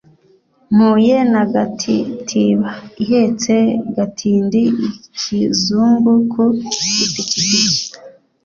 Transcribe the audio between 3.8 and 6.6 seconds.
gatindi-Ikizungu ku